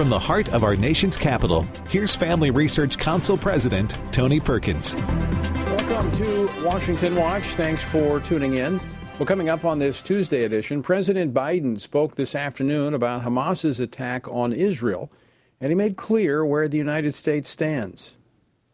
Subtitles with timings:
[0.00, 4.94] from the heart of our nation's capital, here's Family Research Council President Tony Perkins.
[4.96, 7.42] Welcome to Washington Watch.
[7.42, 8.80] Thanks for tuning in.
[9.18, 14.26] Well, coming up on this Tuesday edition, President Biden spoke this afternoon about Hamas's attack
[14.28, 15.12] on Israel,
[15.60, 18.16] and he made clear where the United States stands.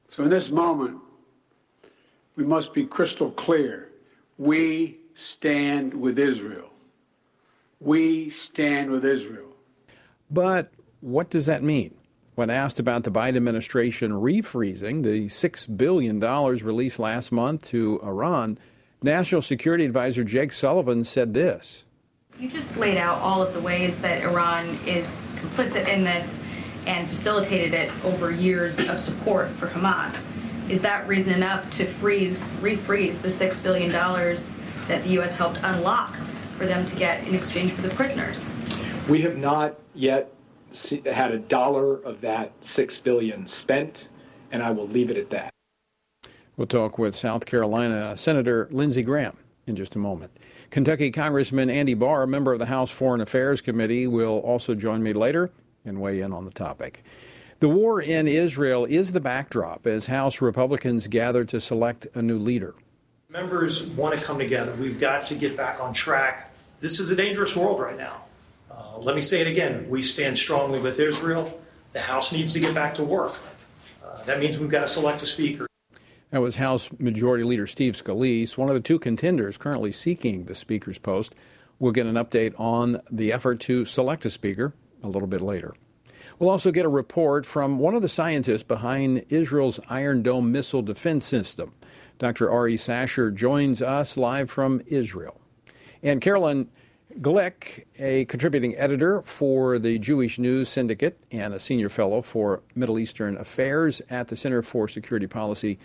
[0.08, 1.00] So, in this moment,
[2.36, 3.90] we must be crystal clear.
[4.38, 6.70] We stand with Israel.
[7.80, 9.42] We stand with Israel.
[10.30, 11.94] But what does that mean?
[12.34, 18.58] When asked about the Biden administration refreezing the $6 billion released last month to Iran,
[19.02, 21.84] National Security Advisor Jake Sullivan said this.
[22.38, 26.42] You just laid out all of the ways that Iran is complicit in this
[26.86, 30.26] and facilitated it over years of support for Hamas.
[30.68, 35.34] Is that reason enough to freeze, refreeze the $6 billion that the U.S.
[35.34, 36.14] helped unlock
[36.58, 38.50] for them to get in exchange for the prisoners?
[39.08, 40.35] We have not yet
[41.06, 44.08] had a dollar of that six billion spent,
[44.52, 45.50] and I will leave it at that.
[46.56, 50.32] We'll talk with South Carolina Senator Lindsey Graham in just a moment.
[50.70, 55.02] Kentucky Congressman Andy Barr, a member of the House Foreign Affairs Committee, will also join
[55.02, 55.50] me later
[55.84, 57.04] and weigh in on the topic.
[57.60, 62.38] The war in Israel is the backdrop as House Republicans gather to select a new
[62.38, 62.74] leader.
[63.30, 64.74] Members want to come together.
[64.74, 66.52] We've got to get back on track.
[66.80, 68.25] This is a dangerous world right now.
[68.76, 69.88] Uh, let me say it again.
[69.88, 71.60] We stand strongly with Israel.
[71.92, 73.34] The House needs to get back to work.
[74.04, 75.66] Uh, that means we've got to select a speaker.
[76.30, 80.54] That was House Majority Leader Steve Scalise, one of the two contenders currently seeking the
[80.54, 81.34] Speaker's post.
[81.78, 85.74] We'll get an update on the effort to select a Speaker a little bit later.
[86.38, 90.82] We'll also get a report from one of the scientists behind Israel's Iron Dome missile
[90.82, 91.72] defense system.
[92.18, 92.50] Dr.
[92.50, 95.40] Ari Sacher joins us live from Israel.
[96.02, 96.68] And Caroline
[97.20, 102.98] Glick, a contributing editor for the Jewish News Syndicate and a senior fellow for Middle
[102.98, 105.78] Eastern Affairs at the Center for Security Policy,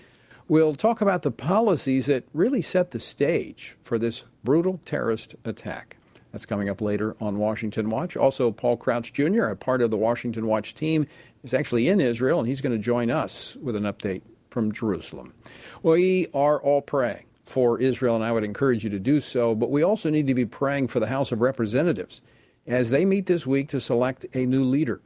[0.50, 5.96] will talk about the policies that really set the stage for this brutal terrorist attack.
[6.34, 8.18] That's coming up later on Washington Watch.
[8.18, 11.08] Also, Paul Crouch Jr., a part of the Washington Watch team,
[11.44, 15.34] is actually in Israel, and he's going to join us with an update from Jerusalem.
[15.82, 19.70] We are all praying for Israel, and I would encourage you to do so, but
[19.70, 22.22] we also need to be praying for the House of Representatives
[22.66, 25.02] as they meet this week to select a new leader.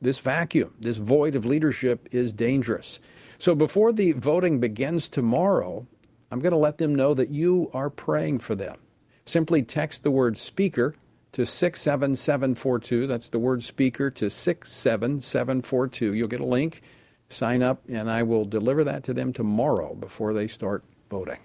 [0.00, 3.00] This vacuum, this void of leadership is dangerous.
[3.38, 5.86] So before the voting begins tomorrow,
[6.30, 8.76] I'm going to let them know that you are praying for them.
[9.24, 10.94] Simply text the word speaker
[11.32, 13.06] to 67742.
[13.06, 16.14] That's the word speaker to 67742.
[16.14, 16.82] You'll get a link,
[17.28, 21.40] sign up, and I will deliver that to them tomorrow before they start voting.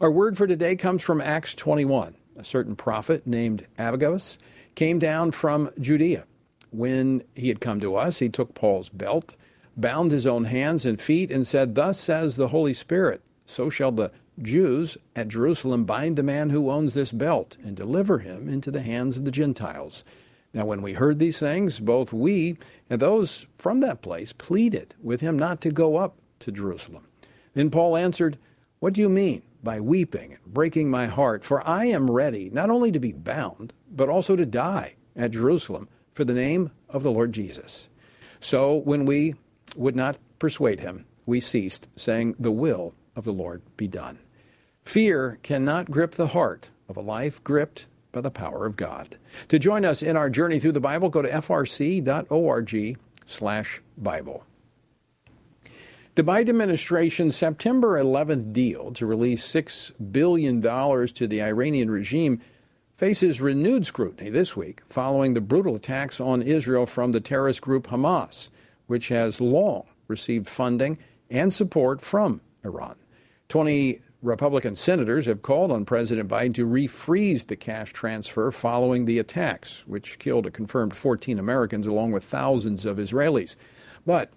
[0.00, 2.14] Our word for today comes from Acts 21.
[2.36, 4.38] A certain prophet named Agabus
[4.76, 6.24] came down from Judea.
[6.70, 9.34] When he had come to us, he took Paul's belt,
[9.76, 13.90] bound his own hands and feet, and said, Thus says the Holy Spirit, so shall
[13.90, 18.70] the Jews at Jerusalem bind the man who owns this belt and deliver him into
[18.70, 20.04] the hands of the Gentiles.
[20.54, 22.56] Now, when we heard these things, both we
[22.88, 27.08] and those from that place pleaded with him not to go up to Jerusalem.
[27.54, 28.38] Then Paul answered,
[28.78, 31.44] What do you mean by weeping and breaking my heart?
[31.44, 35.88] For I am ready not only to be bound, but also to die at Jerusalem
[36.12, 37.88] for the name of the Lord Jesus.
[38.40, 39.34] So when we
[39.76, 44.18] would not persuade him, we ceased, saying, The will of the Lord be done.
[44.82, 49.18] Fear cannot grip the heart of a life gripped by the power of God.
[49.48, 54.44] To join us in our journey through the Bible, go to frc.org slash Bible.
[56.18, 62.40] The Biden administration's September 11th deal to release $6 billion to the Iranian regime
[62.96, 67.86] faces renewed scrutiny this week following the brutal attacks on Israel from the terrorist group
[67.86, 68.48] Hamas,
[68.88, 70.98] which has long received funding
[71.30, 72.96] and support from Iran.
[73.48, 79.20] 20 Republican senators have called on President Biden to refreeze the cash transfer following the
[79.20, 83.54] attacks, which killed a confirmed 14 Americans along with thousands of Israelis.
[84.04, 84.32] But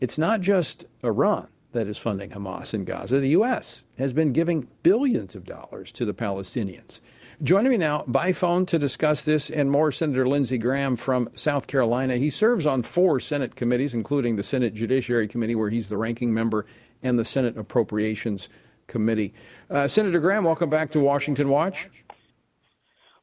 [0.00, 3.20] it's not just Iran that is funding Hamas in Gaza.
[3.20, 3.82] The U.S.
[3.98, 7.00] has been giving billions of dollars to the Palestinians.
[7.42, 11.66] Joining me now by phone to discuss this and more, Senator Lindsey Graham from South
[11.66, 12.16] Carolina.
[12.16, 16.32] He serves on four Senate committees, including the Senate Judiciary Committee, where he's the ranking
[16.32, 16.64] member,
[17.02, 18.48] and the Senate Appropriations
[18.86, 19.34] Committee.
[19.68, 21.90] Uh, Senator Graham, welcome back to Washington Watch.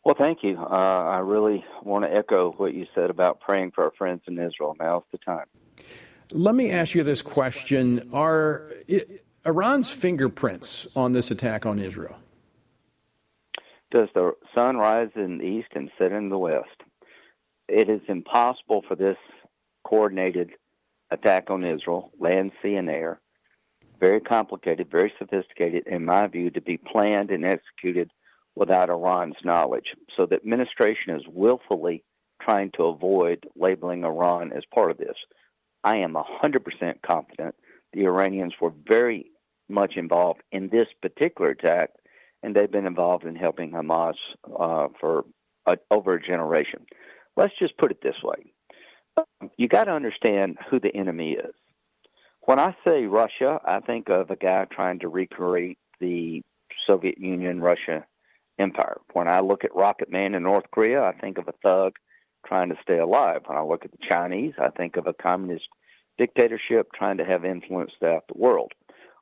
[0.05, 0.59] Well, thank you.
[0.59, 4.37] Uh, I really want to echo what you said about praying for our friends in
[4.37, 4.75] Israel.
[4.79, 5.45] Now's the time.
[6.35, 8.67] Let me ask you this question: Are
[9.45, 12.15] Iran's fingerprints on this attack on Israel?
[13.91, 16.81] Does the sun rise in the east and set in the west?
[17.67, 19.17] It is impossible for this
[19.83, 20.53] coordinated
[21.11, 23.21] attack on Israel, land, sea, and air.
[23.99, 28.09] Very complicated, very sophisticated, in my view, to be planned and executed
[28.55, 29.93] without Iran's knowledge.
[30.17, 32.03] So the administration is willfully
[32.41, 35.15] trying to avoid labeling Iran as part of this.
[35.83, 37.55] I am 100% confident
[37.91, 39.27] the Iranians were very
[39.69, 41.91] much involved in this particular attack,
[42.41, 44.15] and they've been involved in helping Hamas
[44.59, 45.25] uh, for
[45.65, 46.85] a, over a generation.
[47.37, 48.53] Let's just put it this way
[49.57, 51.53] you got to understand who the enemy is.
[52.41, 56.41] When I say Russia, I think of a guy trying to recreate the
[56.85, 58.05] Soviet Union Russia
[58.59, 58.99] empire.
[59.13, 61.93] When I look at Rocket Man in North Korea, I think of a thug
[62.45, 63.41] trying to stay alive.
[63.45, 65.65] When I look at the Chinese, I think of a communist
[66.17, 68.71] dictatorship trying to have influence throughout the world.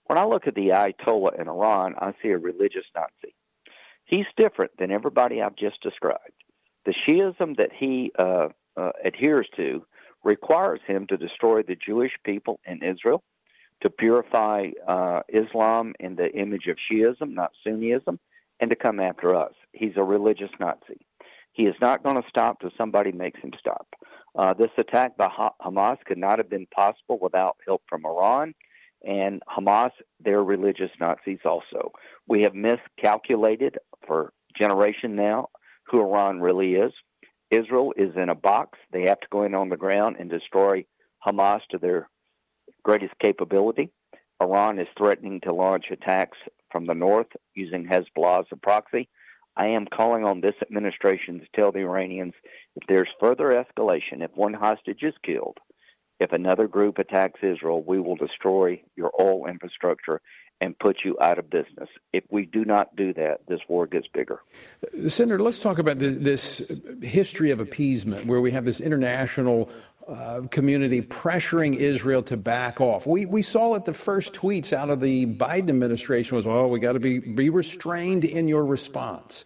[0.06, 3.34] When I look at the Ayatollah in Iran, I see a religious Nazi.
[4.06, 6.34] He's different than everybody I've just described.
[6.86, 9.86] The Shiism that he uh, uh, adheres to
[10.24, 13.24] requires him to destroy the Jewish people in Israel,
[13.82, 18.20] to purify uh, Islam in the image of Shiism, not Sunnism,
[18.60, 19.54] and to come after us.
[19.74, 21.00] He's a religious Nazi.
[21.54, 23.88] He is not going to stop till somebody makes him stop.
[24.38, 28.54] Uh, this attack by ha- Hamas could not have been possible without help from Iran.
[29.06, 29.92] And Hamas,
[30.24, 31.92] they're religious Nazis also.
[32.28, 35.50] We have miscalculated for generation now
[35.88, 36.94] who Iran really is.
[37.50, 38.80] Israel is in a box.
[38.94, 40.86] They have to go in on the ground and destroy
[41.26, 42.10] Hamas to their
[42.84, 43.92] greatest capability.
[44.42, 46.38] Iran is threatening to launch attacks
[46.72, 49.10] from the north using Hezbollah as a proxy.
[49.58, 52.34] I am calling on this administration to tell the Iranians
[52.76, 55.58] if there's further escalation, if one hostage is killed,
[56.20, 60.22] if another group attacks Israel, we will destroy your oil infrastructure
[60.62, 61.90] and put you out of business.
[62.14, 64.42] If we do not do that, this war gets bigger.
[65.08, 69.70] Senator, let's talk about this, this history of appeasement where we have this international
[70.12, 73.08] uh, community pressuring Israel to back off.
[73.08, 76.80] We, we saw it the first tweets out of the Biden administration was, oh, we
[76.80, 79.46] got to be, be restrained in your response.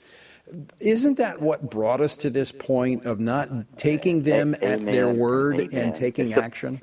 [0.79, 4.71] Isn't that what brought us to this point of not taking them Amen.
[4.71, 5.69] at their word Amen.
[5.73, 6.81] and taking action?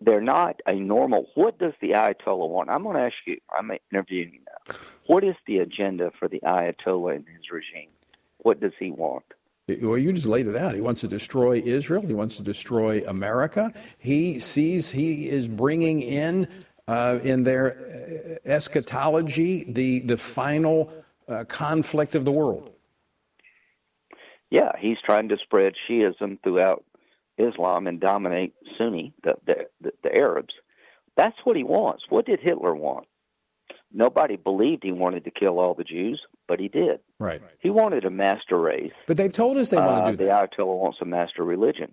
[0.00, 1.26] they're not a normal.
[1.34, 2.70] What does the Ayatollah want?
[2.70, 3.38] I'm going to ask you.
[3.56, 4.74] I'm interviewing you now.
[5.06, 7.88] What is the agenda for the Ayatollah and his regime?
[8.38, 9.24] What does he want?
[9.82, 10.74] Well, you just laid it out.
[10.74, 12.06] He wants to destroy Israel.
[12.06, 13.72] He wants to destroy America.
[13.98, 16.48] He sees he is bringing in
[16.88, 20.92] uh, in their uh, eschatology the the final
[21.28, 22.70] uh, conflict of the world.
[24.50, 26.84] Yeah, he's trying to spread Shiism throughout
[27.38, 30.54] Islam and dominate Sunni, the, the, the Arabs.
[31.16, 32.04] That's what he wants.
[32.08, 33.06] What did Hitler want?
[33.92, 37.00] Nobody believed he wanted to kill all the Jews, but he did.
[37.18, 37.42] Right.
[37.58, 38.92] He wanted a master race.
[39.06, 40.50] But they've told us they want to uh, do that.
[40.50, 41.92] The Ayatollah wants a master religion.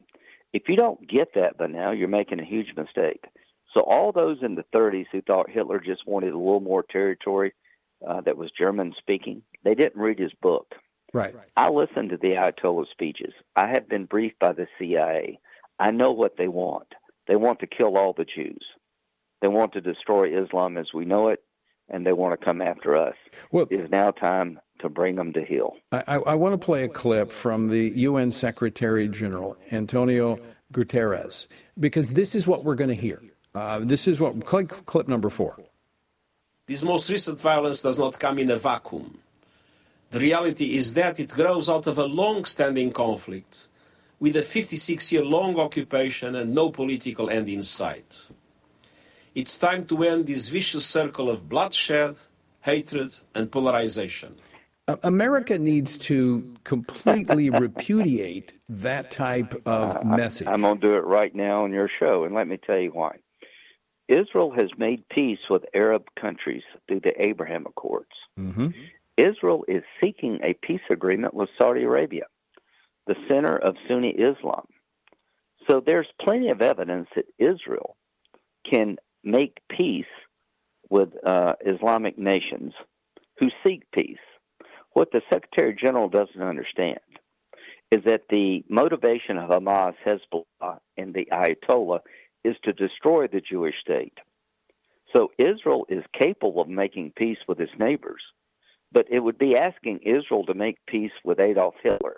[0.54, 3.26] If you don't get that by now, you're making a huge mistake.
[3.74, 7.54] So all those in the 30s who thought Hitler just wanted a little more territory
[8.08, 10.76] uh, that was German speaking, they didn't read his book.
[11.14, 11.34] Right.
[11.56, 13.34] I listened to the Ayatollah speeches.
[13.56, 15.40] I have been briefed by the CIA.
[15.80, 16.88] I know what they want.
[17.28, 18.66] They want to kill all the Jews.
[19.42, 21.44] They want to destroy Islam as we know it,
[21.90, 23.16] and they want to come after us.
[23.52, 25.76] Well, it is now time to bring them to heel.
[25.92, 30.40] I, I want to play a clip from the UN Secretary General, Antonio
[30.74, 31.48] Guterres,
[31.80, 33.22] because this is what we're going to hear.
[33.56, 35.58] Uh, this is what click clip number four.
[36.68, 39.20] This most recent violence does not come in a vacuum.
[40.12, 43.68] The reality is that it grows out of a long standing conflict
[44.20, 48.30] with a 56 year long occupation and no political end in sight.
[49.38, 52.16] It's time to end this vicious circle of bloodshed,
[52.62, 54.36] hatred, and polarization.
[55.04, 60.48] America needs to completely repudiate that type of message.
[60.48, 62.90] I'm going to do it right now on your show, and let me tell you
[62.90, 63.18] why.
[64.08, 68.18] Israel has made peace with Arab countries through the Abraham Accords.
[68.40, 68.70] Mm-hmm.
[69.18, 72.24] Israel is seeking a peace agreement with Saudi Arabia
[73.06, 74.66] the center of Sunni Islam.
[75.70, 77.96] So there's plenty of evidence that Israel
[78.70, 80.06] can make peace
[80.90, 82.74] with uh, Islamic nations
[83.40, 84.18] who seek peace.
[84.94, 87.00] What the Secretary General doesn't understand
[87.92, 92.00] is that the motivation of Hamas, Hezbollah, and the Ayatollah
[92.44, 94.18] is to destroy the Jewish state.
[95.14, 98.22] So Israel is capable of making peace with its neighbors,
[98.92, 102.18] but it would be asking Israel to make peace with Adolf Hitler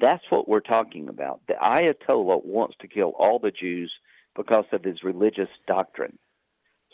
[0.00, 1.40] that's what we're talking about.
[1.48, 3.92] The Ayatollah wants to kill all the Jews
[4.36, 6.18] because of his religious doctrine.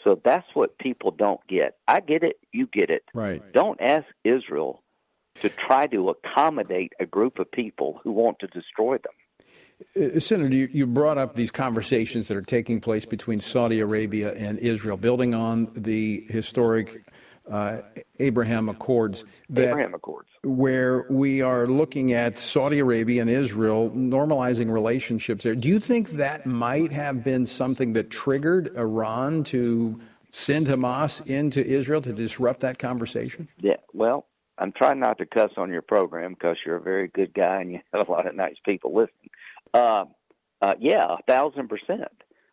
[0.05, 1.79] So that's what people don't get.
[1.89, 3.05] I get it, you get it.
[3.15, 3.43] Right.
[3.53, 4.83] Don't ask Israel
[5.41, 10.15] to try to accommodate a group of people who want to destroy them.
[10.17, 14.33] Uh, Senator, you, you, brought up these conversations that are taking place between Saudi Arabia
[14.35, 17.05] and Israel, building on the historic
[17.51, 17.83] uh,
[18.19, 19.25] Abraham Accords.
[19.51, 20.29] That, Abraham Accords.
[20.43, 25.55] Where we are looking at Saudi Arabia and Israel normalizing relationships there.
[25.55, 31.65] Do you think that might have been something that triggered Iran to send Hamas into
[31.65, 33.49] Israel to disrupt that conversation?
[33.61, 34.27] Yeah, well,
[34.59, 37.73] I'm trying not to cuss on your program because you're a very good guy and
[37.73, 39.31] you have a lot of nice people listening.
[39.73, 40.05] Uh,
[40.61, 42.11] uh, yeah, a thousand percent.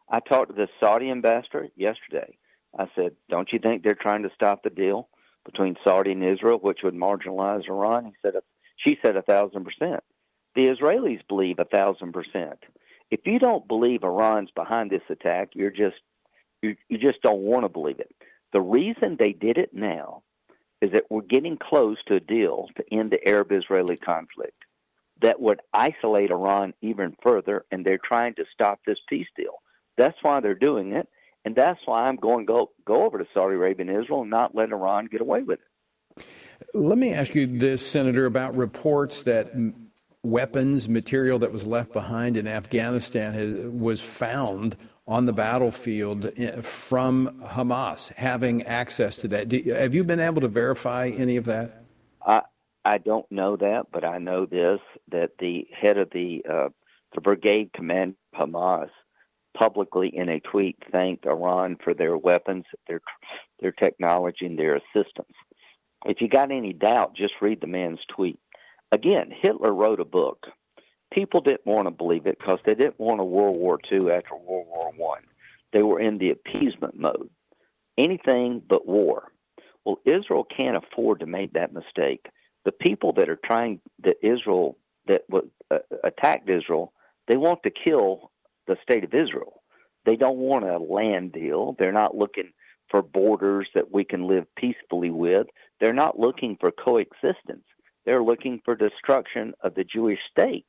[0.10, 2.38] I talked to the Saudi ambassador yesterday.
[2.78, 5.10] I said, "Don't you think they're trying to stop the deal
[5.46, 8.36] between Saudi and Israel, which would marginalize Iran?" He said,
[8.78, 10.04] "She said a thousand percent."
[10.56, 12.60] The Israelis believe a thousand percent.
[13.10, 15.98] If you don't believe Iran's behind this attack, you're just
[16.62, 18.14] you, you just don't want to believe it.
[18.54, 20.24] The reason they did it now
[20.82, 24.64] is that we're getting close to a deal to end the Arab Israeli conflict
[25.22, 29.62] that would isolate Iran even further, and they're trying to stop this peace deal.
[29.98, 31.08] That's why they're doing it,
[31.46, 34.30] and that's why I'm going to go, go over to Saudi Arabia and Israel and
[34.30, 36.26] not let Iran get away with it.
[36.74, 39.52] Let me ask you this, Senator, about reports that
[40.24, 46.62] weapons, material that was left behind in Afghanistan has, was found on the battlefield eh,
[46.62, 49.50] from Hamas having access to that.
[49.50, 51.84] Do, have you been able to verify any of that?
[52.26, 52.42] I
[52.86, 54.80] I don't know that, but I know this
[55.12, 56.70] that the head of the uh,
[57.14, 58.90] the brigade command Hamas
[59.58, 63.02] publicly in a tweet thanked Iran for their weapons, their
[63.60, 65.34] their technology, and their assistance.
[66.06, 68.40] If you got any doubt, just read the man's tweet.
[68.92, 70.48] Again, Hitler wrote a book
[71.12, 74.36] people didn't want to believe it because they didn't want a World War II after
[74.36, 75.22] World War One.
[75.74, 77.30] They were in the appeasement mode,
[77.98, 79.32] anything but war.
[79.86, 82.26] Well, Israel can't afford to make that mistake.
[82.66, 84.78] The people that are trying that Israel
[85.08, 85.22] that
[85.70, 86.94] uh, attacked Israel,
[87.28, 88.31] they want to kill
[88.68, 89.62] the state of Israel.
[90.06, 91.76] They don't want a land deal.
[91.78, 92.52] They're not looking
[92.90, 95.48] for borders that we can live peacefully with.
[95.80, 97.66] They're not looking for coexistence.
[98.06, 100.66] They're looking for destruction of the Jewish state.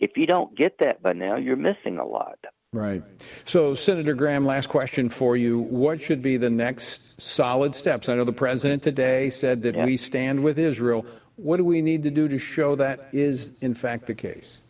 [0.00, 2.38] If you don't get that by now, you're missing a lot.
[2.72, 3.02] Right.
[3.44, 5.60] So, Senator Graham, last question for you.
[5.60, 8.08] What should be the next solid steps?
[8.08, 9.84] I know the president today said that yeah.
[9.84, 11.04] we stand with Israel.
[11.36, 14.61] What do we need to do to show that is, in fact, the case?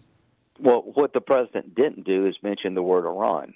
[0.62, 3.54] Well, what the president didn't do is mention the word Iran.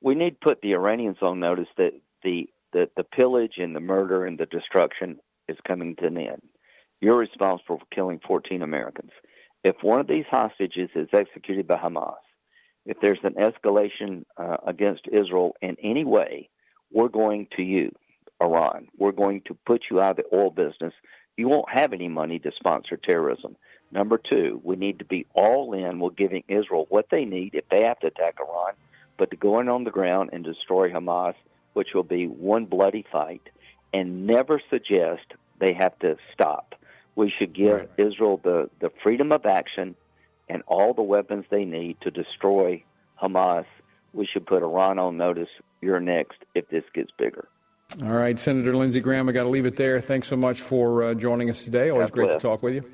[0.00, 3.80] We need to put the Iranians on notice that the, the, the pillage and the
[3.80, 6.42] murder and the destruction is coming to an end.
[7.00, 9.12] You're responsible for killing 14 Americans
[9.64, 12.14] if one of these hostages is executed by Hamas,
[12.86, 16.48] if there's an escalation uh, against Israel in any way,
[16.90, 17.92] we're going to you,
[18.42, 18.88] Iran.
[18.96, 20.94] We're going to put you out of the oil business.
[21.36, 23.56] You won't have any money to sponsor terrorism.
[23.90, 27.68] Number two, we need to be all in with giving Israel what they need if
[27.70, 28.74] they have to attack Iran,
[29.16, 31.34] but to go in on the ground and destroy Hamas,
[31.72, 33.42] which will be one bloody fight,
[33.92, 35.22] and never suggest
[35.58, 36.74] they have to stop.
[37.16, 37.90] We should give right.
[37.96, 39.96] Israel the, the freedom of action
[40.48, 42.82] and all the weapons they need to destroy
[43.20, 43.64] Hamas.
[44.12, 45.48] We should put Iran on notice.
[45.80, 47.48] You're next if this gets bigger.
[48.02, 50.00] All right, Senator Lindsey Graham, I got to leave it there.
[50.00, 51.88] Thanks so much for uh, joining us today.
[51.88, 52.42] Always God great bless.
[52.42, 52.84] to talk with you.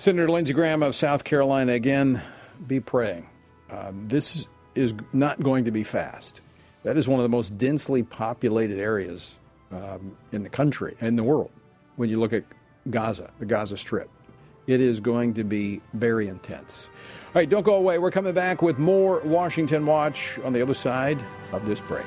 [0.00, 2.22] Senator Lindsey Graham of South Carolina, again,
[2.66, 3.28] be praying.
[3.68, 6.40] Um, this is not going to be fast.
[6.84, 9.38] That is one of the most densely populated areas
[9.70, 11.50] um, in the country, in the world,
[11.96, 12.44] when you look at
[12.88, 14.08] Gaza, the Gaza Strip.
[14.66, 16.88] It is going to be very intense.
[17.26, 17.98] All right, don't go away.
[17.98, 22.06] We're coming back with more Washington Watch on the other side of this break.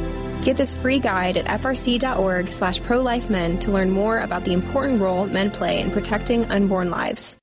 [0.43, 5.27] Get this free guide at frc.org slash prolifemen to learn more about the important role
[5.27, 7.37] men play in protecting unborn lives.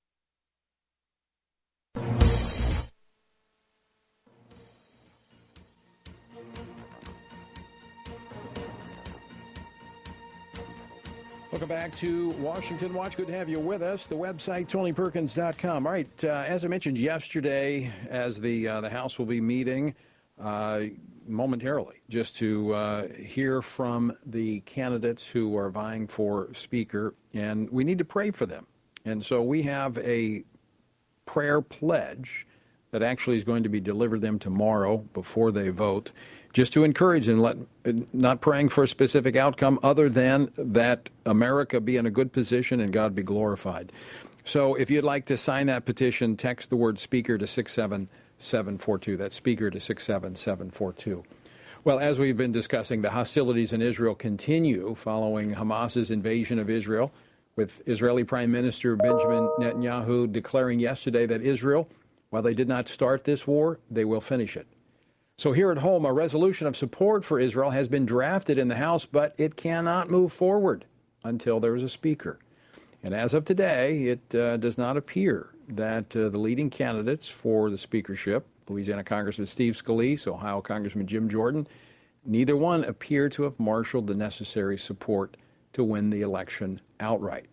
[11.52, 13.16] Welcome back to Washington Watch.
[13.16, 14.06] Good to have you with us.
[14.06, 15.86] The website, TonyPerkins.com.
[15.86, 19.94] All right, uh, as I mentioned yesterday, as the, uh, the House will be meeting
[20.40, 20.82] uh,
[21.28, 27.84] momentarily, just to uh, hear from the candidates who are vying for Speaker, and we
[27.84, 28.66] need to pray for them.
[29.04, 30.44] And so we have a
[31.26, 32.46] prayer pledge
[32.90, 36.10] that actually is going to be delivered them tomorrow before they vote
[36.52, 37.56] just to encourage and let
[38.12, 42.80] not praying for a specific outcome other than that America be in a good position
[42.80, 43.92] and God be glorified.
[44.44, 47.46] So if you'd like to sign that petition, text the word speaker to
[48.38, 49.16] 67742.
[49.16, 51.24] That's speaker to 67742.
[51.84, 57.12] Well, as we've been discussing, the hostilities in Israel continue following Hamas's invasion of Israel,
[57.56, 61.88] with Israeli Prime Minister Benjamin Netanyahu declaring yesterday that Israel,
[62.30, 64.68] while they did not start this war, they will finish it.
[65.38, 68.76] So, here at home, a resolution of support for Israel has been drafted in the
[68.76, 70.84] House, but it cannot move forward
[71.24, 72.38] until there is a speaker.
[73.02, 77.70] And as of today, it uh, does not appear that uh, the leading candidates for
[77.70, 81.66] the speakership, Louisiana Congressman Steve Scalise, Ohio Congressman Jim Jordan,
[82.24, 85.36] neither one appear to have marshaled the necessary support
[85.72, 87.46] to win the election outright.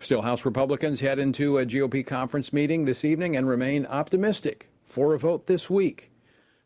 [0.00, 5.14] Still, House Republicans head into a GOP conference meeting this evening and remain optimistic for
[5.14, 6.10] a vote this week.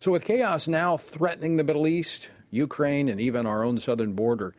[0.00, 4.54] So, with chaos now threatening the Middle East, Ukraine, and even our own southern border,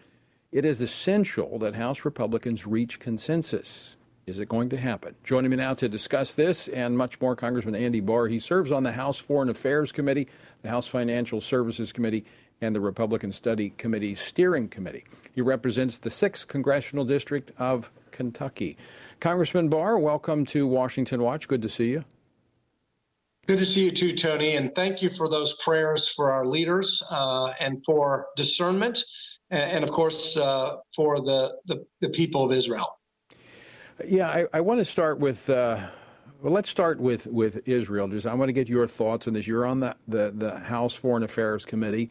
[0.53, 3.97] it is essential that House Republicans reach consensus.
[4.27, 5.15] Is it going to happen?
[5.23, 8.27] Joining me now to discuss this and much more, Congressman Andy Barr.
[8.27, 10.27] He serves on the House Foreign Affairs Committee,
[10.61, 12.23] the House Financial Services Committee,
[12.61, 15.03] and the Republican Study Committee Steering Committee.
[15.33, 18.77] He represents the 6th Congressional District of Kentucky.
[19.19, 21.47] Congressman Barr, welcome to Washington Watch.
[21.47, 22.05] Good to see you.
[23.47, 27.03] Good to see you too, Tony, and thank you for those prayers for our leaders
[27.09, 29.03] uh, and for discernment,
[29.53, 32.99] and, and of course uh, for the, the, the people of Israel.
[34.05, 35.49] Yeah, I, I want to start with.
[35.49, 35.79] Uh,
[36.41, 38.07] well, let's start with, with Israel.
[38.09, 39.47] Just I want to get your thoughts on this.
[39.47, 42.09] You're on the the, the House Foreign Affairs Committee.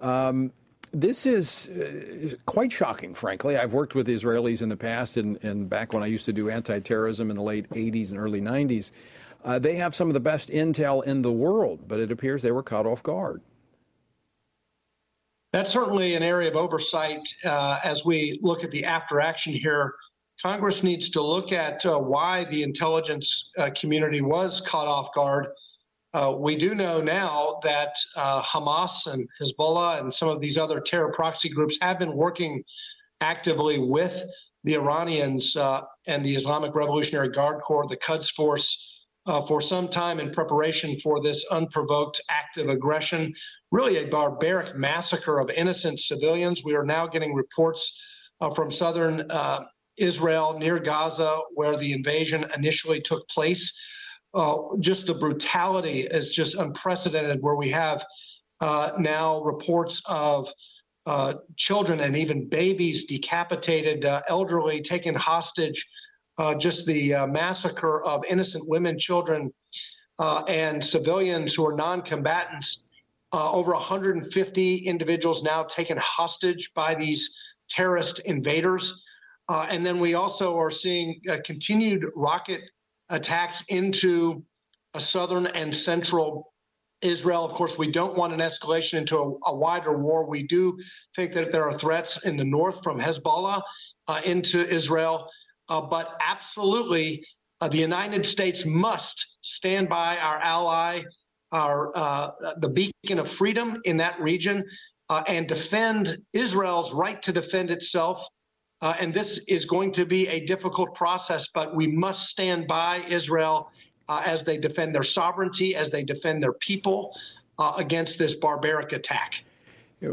[0.00, 0.52] Um,
[0.90, 3.58] this is, uh, quite shocking, frankly.
[3.58, 6.48] I've worked with Israelis in the past, and, and back when I used to do
[6.48, 8.90] anti-terrorism in the late 80s and early 90s.
[9.44, 12.52] Uh, they have some of the best intel in the world, but it appears they
[12.52, 13.42] were caught off guard.
[15.52, 19.94] That's certainly an area of oversight uh, as we look at the after action here.
[20.42, 25.46] Congress needs to look at uh, why the intelligence uh, community was caught off guard.
[26.14, 30.80] Uh, we do know now that uh, Hamas and Hezbollah and some of these other
[30.80, 32.62] terror proxy groups have been working
[33.20, 34.24] actively with
[34.64, 35.56] the Iranians
[36.06, 38.76] and the Islamic Revolutionary Guard Corps, the Quds Force,
[39.28, 43.32] uh, for some time in preparation for this unprovoked act of aggression,
[43.70, 46.64] really a barbaric massacre of innocent civilians.
[46.64, 47.92] We are now getting reports
[48.40, 49.60] uh, from southern uh,
[49.96, 53.72] Israel near Gaza, where the invasion initially took place.
[54.34, 58.02] Uh, just the brutality is just unprecedented, where we have
[58.60, 60.48] uh, now reports of
[61.06, 65.86] uh, children and even babies decapitated, elderly taken hostage
[66.38, 69.52] uh, just the uh, massacre of innocent women, children,
[70.18, 72.84] uh, and civilians who are non combatants.
[73.32, 77.28] Uh, over 150 individuals now taken hostage by these
[77.68, 79.02] terrorist invaders.
[79.48, 82.62] Uh, and then we also are seeing continued rocket
[83.10, 84.42] attacks into
[84.98, 86.52] southern and central
[87.02, 87.44] Israel.
[87.44, 90.26] Of course, we don't want an escalation into a, a, wider war.
[90.26, 90.76] We do
[91.14, 93.62] think that there are threats in the north from Hezbollah
[94.08, 95.28] uh, into Israel.
[95.68, 97.24] Uh, but absolutely,
[97.60, 101.02] uh, the United States must stand by our ally,
[101.52, 104.64] our uh, the beacon of freedom in that region,
[105.08, 108.26] uh, and defend Israel's right to defend itself.
[108.80, 113.02] Uh, and this is going to be a difficult process, but we must stand by
[113.08, 113.70] Israel
[114.08, 117.16] uh, as they defend their sovereignty, as they defend their people
[117.76, 119.42] against this barbaric attack.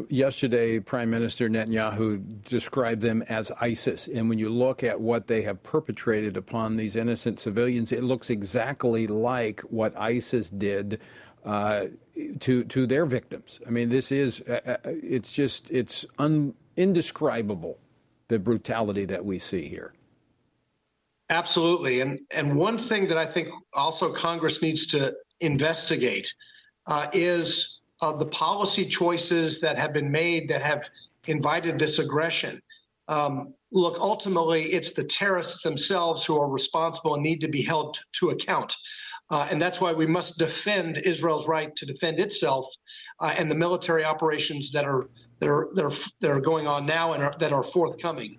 [0.10, 4.08] Yesterday, Prime Minister Netanyahu described them as ISIS.
[4.08, 8.32] And when you look at what they have perpetrated upon these innocent civilians, it looks
[8.32, 11.02] exactly like what ISIS did
[11.45, 11.86] uh,
[12.39, 13.60] to to their victims.
[13.65, 17.77] I mean, this is uh, uh it's just it's un, indescribable
[18.27, 19.93] the brutality that we see here.
[21.29, 26.34] Absolutely, and and one thing that I think also Congress needs to investigate
[26.88, 30.84] uh, is of the policy choices that have been made that have
[31.27, 32.62] invited this aggression.
[33.08, 37.99] Um, look, ultimately, it's the terrorists themselves who are responsible and need to be held
[38.13, 38.75] to account.
[39.31, 42.65] Uh, and that's why we must defend Israel's right to defend itself
[43.19, 45.09] uh, and the military operations that are
[45.39, 48.38] that are that are, that are going on now and are, that are forthcoming.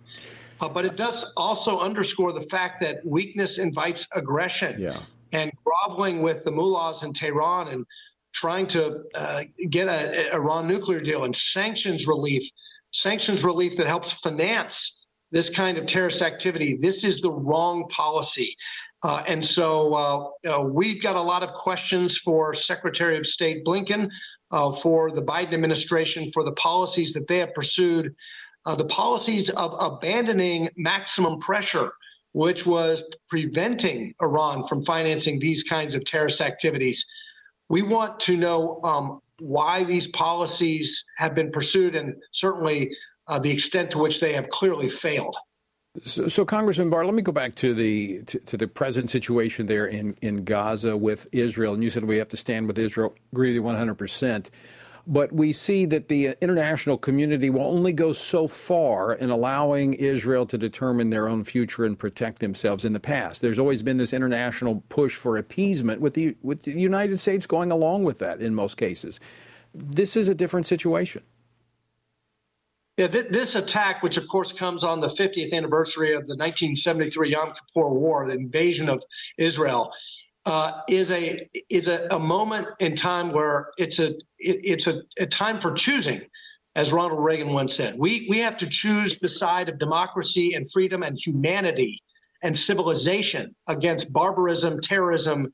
[0.60, 4.80] Uh, but it does also underscore the fact that weakness invites aggression.
[4.80, 5.02] Yeah.
[5.32, 7.84] And groveling with the mullahs in Tehran and
[8.32, 12.48] trying to uh, get a, a Iran nuclear deal and sanctions relief,
[12.92, 15.05] sanctions relief that helps finance
[15.36, 16.78] this kind of terrorist activity.
[16.80, 18.56] This is the wrong policy.
[19.02, 23.62] Uh, and so uh, uh, we've got a lot of questions for Secretary of State
[23.62, 24.08] Blinken,
[24.50, 28.14] uh, for the Biden administration, for the policies that they have pursued,
[28.64, 31.92] uh, the policies of abandoning maximum pressure,
[32.32, 37.04] which was preventing Iran from financing these kinds of terrorist activities.
[37.68, 42.90] We want to know um, why these policies have been pursued and certainly
[43.28, 45.36] uh, the extent to which they have clearly failed.
[46.04, 49.64] So, so, Congressman Barr, let me go back to the to, to, the present situation
[49.64, 51.72] there in, in Gaza with Israel.
[51.72, 53.14] And you said we have to stand with Israel.
[53.32, 54.50] Agree with you 100 percent.
[55.08, 60.44] But we see that the international community will only go so far in allowing Israel
[60.46, 63.40] to determine their own future and protect themselves in the past.
[63.40, 67.70] There's always been this international push for appeasement, with the, with the United States going
[67.70, 69.20] along with that in most cases.
[69.72, 71.22] This is a different situation.
[72.96, 77.30] Yeah, th- this attack, which of course comes on the 50th anniversary of the 1973
[77.30, 79.02] Yom Kippur War, the invasion of
[79.36, 79.92] Israel,
[80.46, 85.02] uh, is a is a, a, moment in time where it's a it, it's a,
[85.18, 86.22] a, time for choosing,
[86.76, 87.98] as Ronald Reagan once said.
[87.98, 92.00] We we have to choose the side of democracy and freedom and humanity
[92.42, 95.50] and civilization against barbarism, terrorism,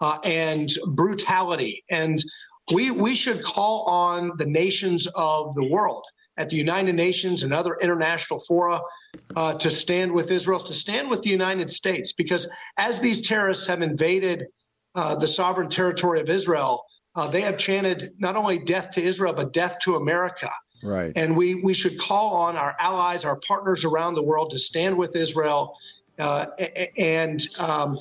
[0.00, 1.84] uh, and brutality.
[1.90, 2.24] And
[2.72, 6.04] we we should call on the nations of the world
[6.38, 8.80] at the United Nations and other international fora
[9.36, 12.46] uh, to stand with Israel, to stand with the United States, because
[12.78, 14.46] as these terrorists have invaded
[14.94, 16.84] uh, the sovereign territory of Israel,
[17.16, 20.50] uh, they have chanted not only death to Israel, but death to America.
[20.82, 21.12] Right.
[21.16, 24.96] And we, we should call on our allies, our partners around the world to stand
[24.96, 25.76] with Israel
[26.18, 26.46] uh,
[26.96, 27.98] and um,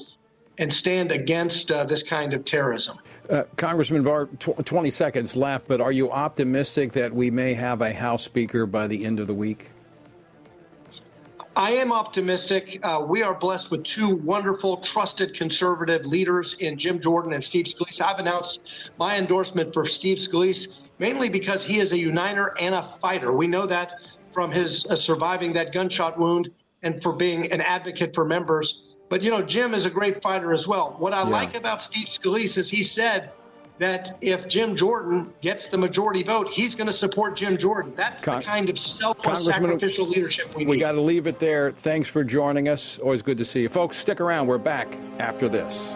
[0.58, 2.98] and stand against uh, this kind of terrorism.
[3.30, 7.82] Uh, Congressman Barr, tw- 20 seconds left, but are you optimistic that we may have
[7.82, 9.70] a House Speaker by the end of the week?
[11.56, 12.80] I am optimistic.
[12.84, 17.66] Uh, we are blessed with two wonderful, trusted conservative leaders in Jim Jordan and Steve
[17.66, 18.00] Scalise.
[18.00, 18.62] I've announced
[19.00, 20.68] my endorsement for Steve Scalise
[21.00, 23.32] mainly because he is a uniter and a fighter.
[23.34, 23.94] We know that
[24.34, 26.50] from his uh, surviving that gunshot wound
[26.84, 30.54] and for being an advocate for members but you know, Jim is a great fighter
[30.54, 30.96] as well.
[31.00, 31.30] What I yeah.
[31.30, 33.32] like about Steve Scalise is he said
[33.80, 37.94] that if Jim Jordan gets the majority vote, he's going to support Jim Jordan.
[37.96, 41.72] That's Con- the kind of selfless, sacrificial leadership we, we got to leave it there.
[41.72, 42.98] Thanks for joining us.
[43.00, 43.98] Always good to see you, folks.
[43.98, 44.48] Stick around.
[44.48, 45.96] We're back after this.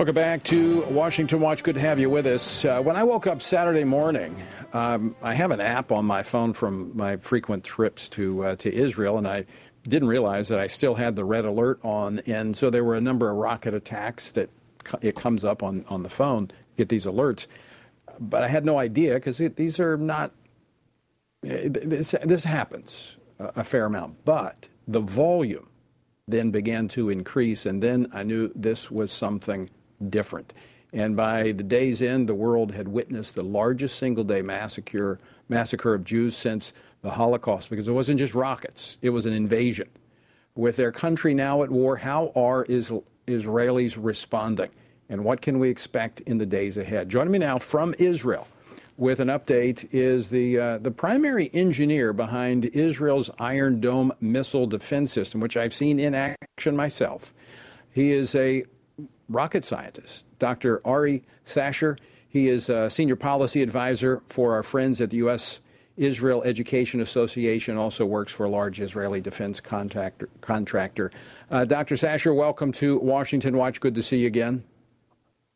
[0.00, 1.62] Welcome back to Washington Watch.
[1.62, 2.64] Good to have you with us.
[2.64, 4.34] Uh, when I woke up Saturday morning,
[4.72, 8.74] um, I have an app on my phone from my frequent trips to uh, to
[8.74, 9.44] Israel, and I
[9.82, 13.00] didn't realize that I still had the red alert on, and so there were a
[13.02, 14.48] number of rocket attacks that
[15.02, 16.50] it comes up on on the phone.
[16.78, 17.46] Get these alerts,
[18.18, 20.32] but I had no idea because these are not.
[21.42, 25.68] This, this happens a fair amount, but the volume
[26.26, 29.68] then began to increase, and then I knew this was something
[30.08, 30.54] different.
[30.92, 35.94] And by the day's end, the world had witnessed the largest single day massacre, massacre
[35.94, 39.88] of Jews since the Holocaust, because it wasn't just rockets, it was an invasion.
[40.56, 44.70] With their country now at war, how are Israelis responding?
[45.08, 47.08] And what can we expect in the days ahead?
[47.08, 48.46] Joining me now from Israel
[48.96, 55.10] with an update is the, uh, the primary engineer behind Israel's Iron Dome missile defense
[55.10, 57.32] system, which I've seen in action myself.
[57.92, 58.64] He is a
[59.30, 60.80] rocket scientist, Dr.
[60.84, 61.96] Ari Sacher.
[62.28, 65.60] He is a senior policy advisor for our friends at the U.S.
[65.96, 70.28] Israel Education Association, also works for a large Israeli defense contractor.
[70.40, 71.10] contractor.
[71.50, 71.96] Uh, Dr.
[71.96, 73.80] Sacher, welcome to Washington Watch.
[73.80, 74.64] Good to see you again.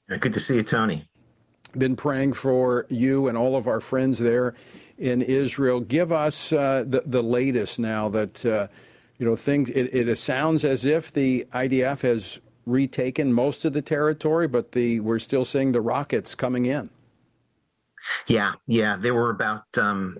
[0.09, 1.09] Good to see you, Tony.
[1.77, 4.55] Been praying for you and all of our friends there
[4.99, 5.81] in Israel.
[5.81, 8.69] Give us uh, the, the latest now that, uh,
[9.19, 13.83] you know, things, it, it sounds as if the IDF has retaken most of the
[13.83, 16.89] territory, but the we're still seeing the rockets coming in.
[18.27, 20.19] Yeah, yeah, there were about um,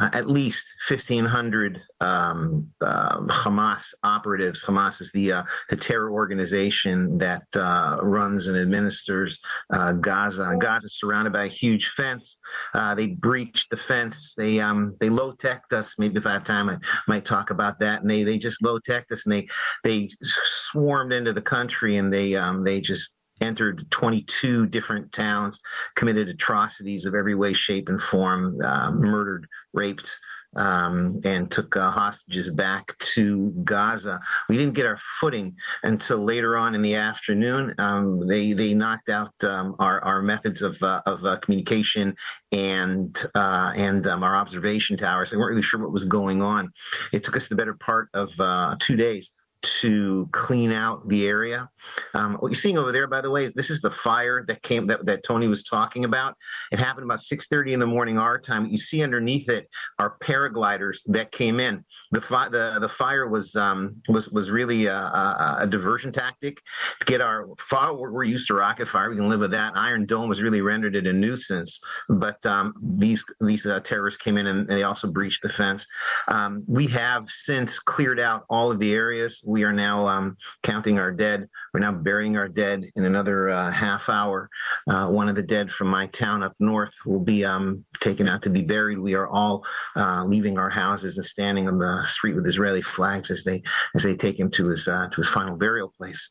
[0.00, 4.64] uh, at least 1,500 um, uh, Hamas operatives.
[4.64, 9.38] Hamas is the uh, the terror organization that uh, runs and administers
[9.72, 10.56] uh, Gaza.
[10.58, 12.38] Gaza is surrounded by a huge fence.
[12.72, 14.34] Uh, they breached the fence.
[14.36, 15.94] They um, they low teched us.
[15.98, 18.00] Maybe if I have time, I might talk about that.
[18.00, 19.48] And they they just low teched us, and they
[19.84, 23.10] they swarmed into the country, and they um, they just
[23.40, 25.60] entered 22 different towns,
[25.96, 30.10] committed atrocities of every way, shape, and form, uh, murdered, raped,
[30.56, 34.20] um, and took uh, hostages back to Gaza.
[34.48, 37.74] We didn't get our footing until later on in the afternoon.
[37.78, 42.16] Um, they they knocked out um, our our methods of uh, of uh, communication
[42.52, 45.30] and uh, and um, our observation towers.
[45.30, 46.72] They weren't really sure what was going on.
[47.12, 49.30] It took us the better part of uh, two days
[49.62, 51.68] to clean out the area.
[52.14, 54.62] Um, what you're seeing over there, by the way, is this is the fire that
[54.62, 56.36] came that, that Tony was talking about.
[56.72, 58.66] It happened about 6:30 in the morning our time.
[58.66, 61.84] You see underneath it are paragliders that came in.
[62.12, 66.58] The fi- the the fire was um, was was really a, a, a diversion tactic
[67.00, 67.94] to get our fire.
[67.94, 69.10] We're, used to rocket fire.
[69.10, 69.72] We can live with that.
[69.76, 71.80] Iron Dome was really rendered it a nuisance.
[72.08, 75.86] But um, these these uh, terrorists came in and they also breached the fence.
[76.28, 79.42] Um, we have since cleared out all of the areas.
[79.44, 81.48] We are now um, counting our dead.
[81.72, 84.48] We're now burying our dead in another uh, half hour.
[84.88, 88.42] Uh, one of the dead from my town up north will be um, taken out
[88.42, 88.98] to be buried.
[88.98, 89.64] We are all
[89.96, 93.62] uh, leaving our houses and standing on the street with Israeli flags as they
[93.94, 96.28] as they take him to his uh, to his final burial place.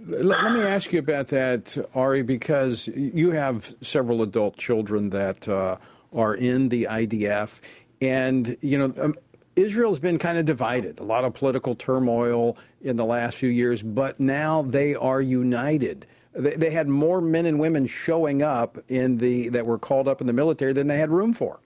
[0.00, 5.76] Let, me ask you about that, Ari, because you have several adult children that uh,
[6.12, 7.60] are in the IDF,
[8.00, 9.14] and you know.
[9.58, 13.82] Israel's been kind of divided, a lot of political turmoil in the last few years,
[13.82, 16.06] but now they are united.
[16.32, 20.20] They, they had more men and women showing up in the that were called up
[20.20, 21.58] in the military than they had room for.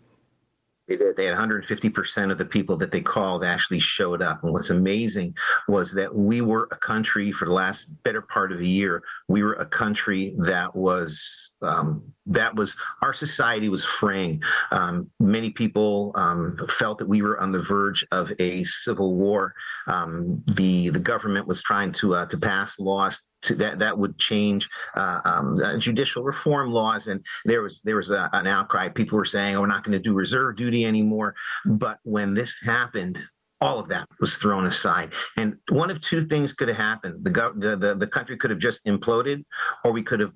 [0.88, 4.42] They had 150% of the people that they called actually showed up.
[4.42, 5.34] And what's amazing
[5.68, 9.02] was that we were a country for the last better part of the year.
[9.28, 14.42] We were a country that was um, that was our society was fraying.
[14.72, 19.54] Um, many people um, felt that we were on the verge of a civil war.
[19.86, 24.18] Um, the the government was trying to uh, to pass laws to that that would
[24.18, 28.88] change uh, um, uh, judicial reform laws, and there was there was a, an outcry.
[28.88, 31.34] People were saying, "Oh, we're not going to do reserve duty anymore."
[31.66, 33.18] But when this happened,
[33.60, 35.12] all of that was thrown aside.
[35.36, 38.58] And one of two things could have happened: the, the the, the country could have
[38.58, 39.44] just imploded,
[39.84, 40.32] or we could have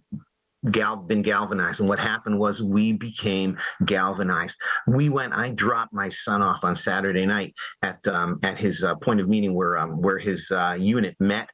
[0.70, 1.80] gal- been galvanized.
[1.80, 4.58] And what happened was we became galvanized.
[4.86, 5.32] We went.
[5.32, 9.28] I dropped my son off on Saturday night at um, at his uh, point of
[9.28, 11.48] meeting where um, where his uh, unit met.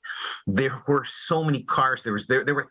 [0.47, 2.03] There were so many cars.
[2.03, 2.69] There was there there were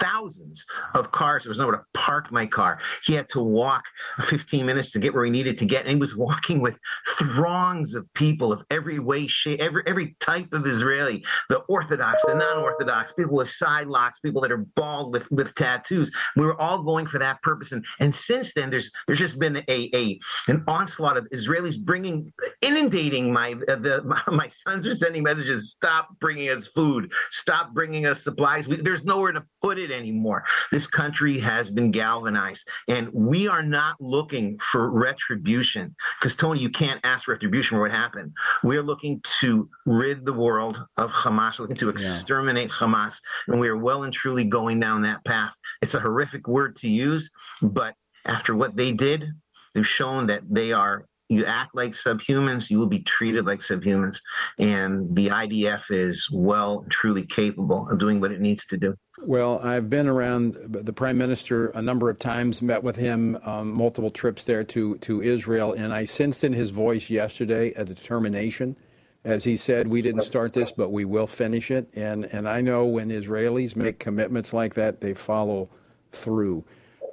[0.00, 0.64] thousands
[0.94, 1.44] of cars.
[1.44, 2.80] There was nowhere to park my car.
[3.04, 3.84] He had to walk
[4.22, 5.82] 15 minutes to get where he needed to get.
[5.82, 6.76] And he was walking with
[7.18, 12.34] throngs of people of every way, shape, every every type of Israeli, the Orthodox, the
[12.34, 16.10] non-Orthodox, people with side locks, people that are bald with, with tattoos.
[16.36, 17.72] We were all going for that purpose.
[17.72, 22.32] And and since then, there's there's just been a, a an onslaught of Israelis bringing
[22.60, 25.70] inundating my uh, the my, my sons are sending messages.
[25.70, 27.12] Stop bringing us food.
[27.30, 28.68] Stop bringing us supplies.
[28.68, 30.44] We, there's nowhere to put it anymore.
[30.72, 35.94] This country has been galvanized, and we are not looking for retribution.
[36.20, 38.32] Because, Tony, you can't ask retribution for what happened.
[38.62, 42.74] We're looking to rid the world of Hamas, we're looking to exterminate yeah.
[42.86, 43.16] Hamas,
[43.48, 45.54] and we are well and truly going down that path.
[45.82, 47.30] It's a horrific word to use,
[47.62, 47.94] but
[48.26, 49.26] after what they did,
[49.74, 54.20] they've shown that they are you act like subhumans, you will be treated like subhumans.
[54.60, 58.96] And the IDF is well, truly capable of doing what it needs to do.
[59.22, 63.70] Well, I've been around the prime minister a number of times, met with him um,
[63.70, 68.76] multiple trips there to, to Israel, and I sensed in his voice yesterday a determination.
[69.24, 71.86] As he said, we didn't start this, but we will finish it.
[71.94, 75.68] And, and I know when Israelis make commitments like that, they follow
[76.12, 76.64] through.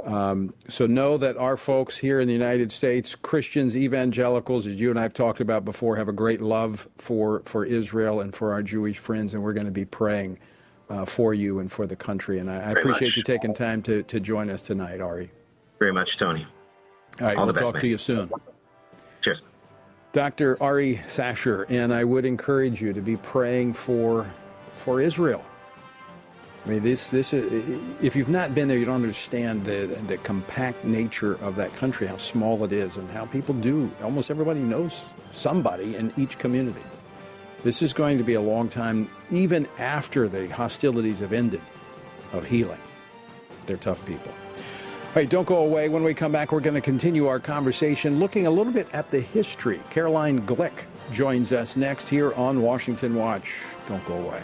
[0.06, 4.90] Um, so know that our folks here in the United States, Christians, evangelicals, as you
[4.90, 8.54] and I have talked about before, have a great love for, for Israel and for
[8.54, 10.40] our Jewish friends, and we're going to be praying
[10.90, 12.40] uh, for you and for the country.
[12.40, 13.18] And I, I appreciate much.
[13.18, 15.30] you taking time to, to join us tonight, Ari.
[15.80, 16.46] Very much, Tony.
[17.20, 17.82] All right, All we'll best, talk man.
[17.82, 18.32] to you soon.
[19.22, 19.42] Cheers.
[20.14, 20.62] Dr.
[20.62, 24.30] Ari Sacher, and I would encourage you to be praying for
[24.74, 25.44] for Israel.
[26.68, 30.84] I mean, this, this, if you've not been there, you don't understand the, the compact
[30.84, 33.90] nature of that country, how small it is, and how people do.
[34.04, 36.82] Almost everybody knows somebody in each community.
[37.64, 41.62] This is going to be a long time, even after the hostilities have ended,
[42.34, 42.80] of healing.
[43.66, 44.32] They're tough people.
[45.16, 45.90] Right, don't go away.
[45.90, 49.10] When we come back, we're going to continue our conversation looking a little bit at
[49.10, 49.82] the history.
[49.90, 53.64] Caroline Glick joins us next here on Washington Watch.
[53.88, 54.44] Don't go away.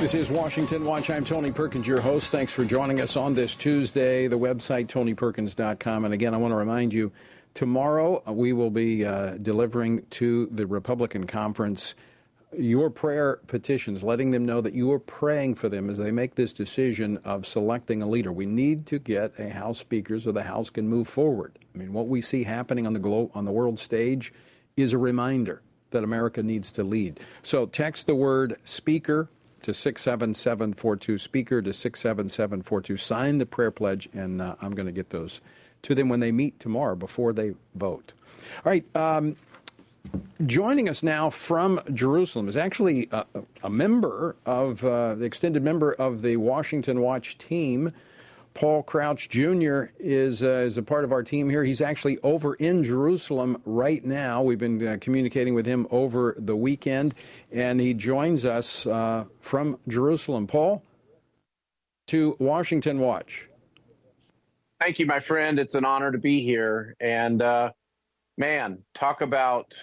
[0.00, 1.10] This is Washington Watch.
[1.10, 2.30] I'm Tony Perkins, your host.
[2.30, 4.28] Thanks for joining us on this Tuesday.
[4.28, 6.04] The website, tonyperkins.com.
[6.04, 7.10] And again, I want to remind you
[7.54, 11.96] tomorrow uh, we will be uh, delivering to the Republican conference
[12.56, 16.36] your prayer petitions, letting them know that you are praying for them as they make
[16.36, 18.32] this decision of selecting a leader.
[18.32, 21.58] We need to get a House Speaker so the House can move forward.
[21.74, 24.32] I mean, what we see happening on the globe, on the world stage
[24.76, 27.18] is a reminder that America needs to lead.
[27.42, 29.28] So text the word speaker
[29.62, 32.96] to 67742, speaker to 67742.
[32.96, 35.40] Sign the prayer pledge, and uh, I'm going to get those
[35.82, 38.12] to them when they meet tomorrow before they vote.
[38.64, 38.84] All right.
[38.96, 39.36] Um,
[40.46, 43.24] joining us now from Jerusalem is actually a,
[43.62, 47.92] a member of uh, the extended member of the Washington Watch team.
[48.54, 49.84] Paul Crouch Jr.
[49.98, 51.62] is uh, is a part of our team here.
[51.62, 54.42] He's actually over in Jerusalem right now.
[54.42, 57.14] We've been uh, communicating with him over the weekend,
[57.52, 60.46] and he joins us uh, from Jerusalem.
[60.46, 60.82] Paul,
[62.08, 63.48] to Washington Watch.
[64.80, 65.58] Thank you, my friend.
[65.58, 66.96] It's an honor to be here.
[67.00, 67.70] And uh,
[68.36, 69.74] man, talk about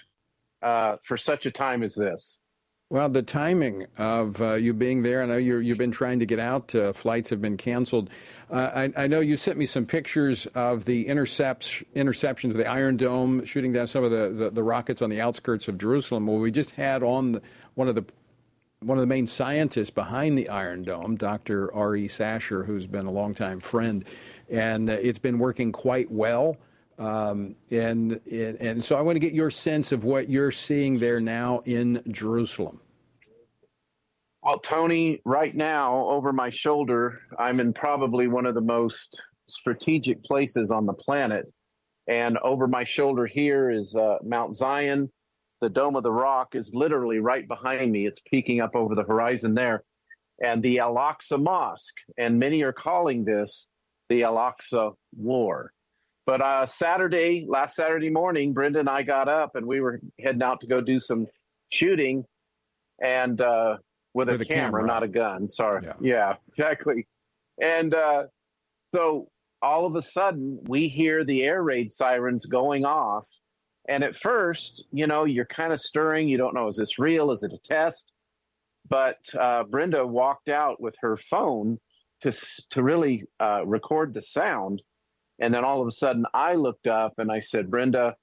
[0.62, 2.40] uh, for such a time as this.
[2.88, 6.26] Well, the timing of uh, you being there, I know you have been trying to
[6.26, 6.72] get out.
[6.72, 8.10] Uh, flights have been canceled.
[8.48, 12.66] Uh, I, I, know you sent me some pictures of the intercepts, interceptions of the
[12.66, 16.28] Iron Dome, shooting down some of the, the, the rockets on the outskirts of Jerusalem.
[16.28, 17.42] Well, we just had on the,
[17.74, 18.04] one of the
[18.80, 21.74] one of the main scientists behind the Iron Dome, Dr.
[21.74, 24.04] Ari Sacher, who's been a longtime friend,
[24.48, 26.56] and uh, it's been working quite well.
[26.98, 30.98] Um, and, and, and so I want to get your sense of what you're seeing
[30.98, 32.80] there now in Jerusalem.
[34.42, 40.22] Well, Tony, right now over my shoulder, I'm in probably one of the most strategic
[40.22, 41.52] places on the planet.
[42.08, 45.10] And over my shoulder here is uh, Mount Zion.
[45.60, 48.06] The Dome of the Rock is literally right behind me.
[48.06, 49.82] It's peeking up over the horizon there.
[50.42, 53.68] And the Al Aqsa Mosque, and many are calling this
[54.08, 55.72] the Al Aqsa War.
[56.26, 60.42] But uh, Saturday, last Saturday morning, Brenda and I got up and we were heading
[60.42, 61.28] out to go do some
[61.70, 62.24] shooting,
[63.02, 63.78] and uh,
[64.14, 65.48] with, with, a, camera, camera, not a gun.
[65.48, 65.84] Sorry.
[65.84, 67.06] Yeah, yeah exactly.
[67.62, 68.24] And uh,
[68.94, 69.28] so
[69.62, 73.24] all of a sudden, we hear the air raid sirens going off
[73.88, 76.28] And at first, you know, you're kind of stirring.
[76.28, 77.30] You don't know, is this real?
[77.30, 78.12] Is it a test?
[78.88, 81.78] But uh, Brenda walked out with her phone
[82.22, 82.32] to,
[82.70, 84.82] to really uh, record the sound.
[85.38, 88.14] And then all of a sudden, I looked up and I said, Brenda,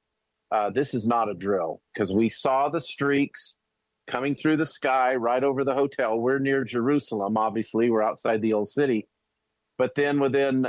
[0.51, 3.57] uh, this is not a drill because we saw the streaks
[4.09, 6.19] coming through the sky right over the hotel.
[6.19, 9.07] We're near Jerusalem, obviously, we're outside the old city.
[9.77, 10.67] But then within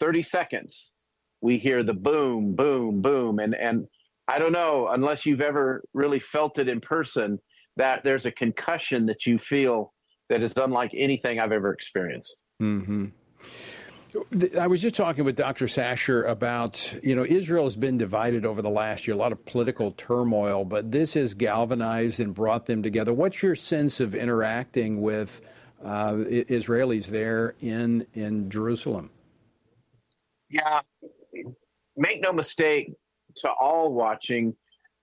[0.00, 0.92] 30 seconds,
[1.40, 3.38] we hear the boom, boom, boom.
[3.38, 3.86] And, and
[4.28, 7.38] I don't know, unless you've ever really felt it in person,
[7.76, 9.92] that there's a concussion that you feel
[10.28, 12.36] that is unlike anything I've ever experienced.
[12.62, 13.06] Mm-hmm.
[14.58, 15.68] I was just talking with Dr.
[15.68, 19.44] Sacher about, you know, Israel has been divided over the last year, a lot of
[19.44, 23.12] political turmoil, but this has galvanized and brought them together.
[23.12, 25.40] What's your sense of interacting with
[25.84, 29.10] uh, Israelis there in in Jerusalem?
[30.48, 30.80] Yeah,
[31.96, 32.92] make no mistake
[33.36, 34.56] to all watching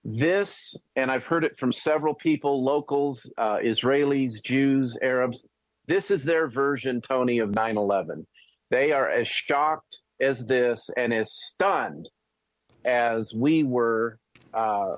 [0.04, 5.44] this, and I've heard it from several people, locals, uh, Israelis, Jews, Arabs.
[5.86, 8.26] This is their version, Tony, of 9 11
[8.70, 12.08] they are as shocked as this and as stunned
[12.84, 14.18] as we were,
[14.54, 14.96] uh,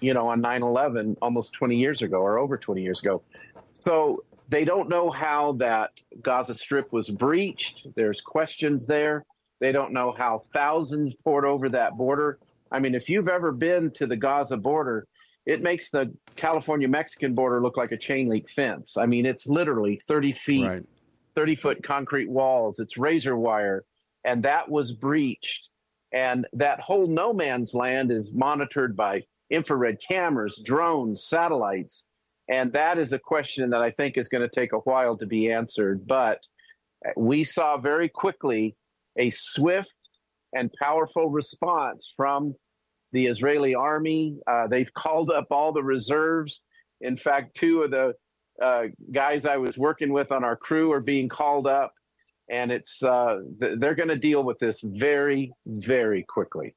[0.00, 3.22] you know, on 9 11 almost 20 years ago or over 20 years ago.
[3.84, 5.90] So they don't know how that
[6.22, 7.86] Gaza Strip was breached.
[7.94, 9.24] There's questions there.
[9.60, 12.38] They don't know how thousands poured over that border.
[12.72, 15.06] I mean, if you've ever been to the Gaza border,
[15.46, 18.96] it makes the California Mexican border look like a chain link fence.
[18.96, 20.84] I mean, it's literally 30 feet right.
[21.40, 23.82] 30 foot concrete walls, it's razor wire,
[24.24, 25.70] and that was breached.
[26.12, 32.04] And that whole no man's land is monitored by infrared cameras, drones, satellites.
[32.50, 35.24] And that is a question that I think is going to take a while to
[35.24, 36.06] be answered.
[36.06, 36.40] But
[37.16, 38.76] we saw very quickly
[39.16, 39.88] a swift
[40.52, 42.54] and powerful response from
[43.12, 44.40] the Israeli army.
[44.46, 46.60] Uh, they've called up all the reserves.
[47.00, 48.12] In fact, two of the
[48.60, 51.92] uh, guys I was working with on our crew are being called up,
[52.50, 56.74] and it's uh, th- they're going to deal with this very, very quickly.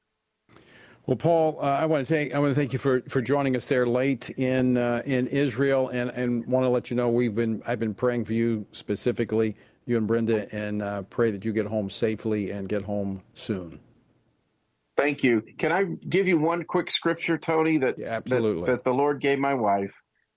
[1.06, 3.56] Well, Paul, uh, I want to thank I want to thank you for, for joining
[3.56, 7.34] us there late in uh, in Israel, and, and want to let you know we've
[7.34, 9.54] been I've been praying for you specifically,
[9.84, 13.80] you and Brenda, and uh, pray that you get home safely and get home soon.
[14.96, 15.42] Thank you.
[15.58, 17.76] Can I give you one quick scripture, Tony?
[17.76, 19.92] That yeah, absolutely that, that, the Lord gave my wife,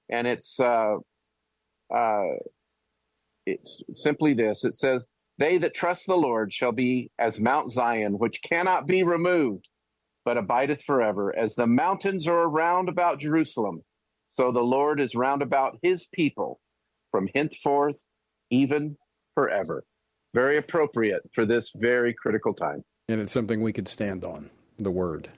[0.10, 0.98] and it's uh,
[1.94, 2.36] uh,
[3.46, 5.08] it's simply this it says,
[5.38, 9.68] They that trust the Lord shall be as Mount Zion, which cannot be removed,
[10.26, 11.36] but abideth forever.
[11.38, 13.84] As the mountains are around about Jerusalem,
[14.30, 16.60] so the Lord is round about his people
[17.12, 17.98] from henceforth,
[18.50, 18.98] even
[19.34, 19.84] forever.
[20.34, 22.84] Very appropriate for this very critical time.
[23.10, 25.30] And it's something we could stand on, the word.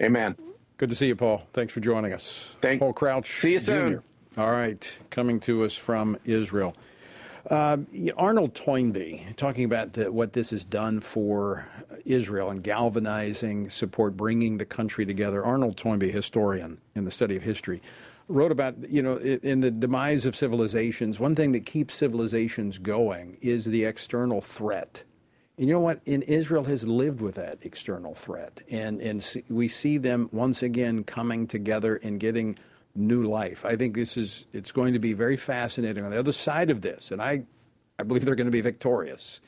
[0.00, 0.36] Amen.
[0.76, 1.42] Good to see you, Paul.
[1.52, 2.54] Thanks for joining us.
[2.62, 3.28] Thank Paul Crouch.
[3.28, 3.98] See you Jr.
[4.38, 6.74] All right, coming to us from Israel.
[7.50, 7.76] Uh,
[8.16, 11.68] Arnold Toynbee talking about the, what this has done for
[12.06, 15.44] Israel and galvanizing support, bringing the country together.
[15.44, 17.82] Arnold Toynbee, historian in the study of history,
[18.26, 21.20] wrote about you know in the demise of civilizations.
[21.20, 25.04] One thing that keeps civilizations going is the external threat.
[25.58, 26.00] And you know what?
[26.06, 31.04] In Israel has lived with that external threat, and and we see them once again
[31.04, 32.56] coming together and getting
[32.94, 33.64] new life.
[33.64, 36.80] I think this is it's going to be very fascinating on the other side of
[36.82, 37.44] this, and I,
[37.98, 39.40] I believe they're going to be victorious.